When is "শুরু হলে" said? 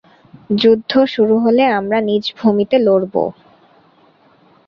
1.13-1.63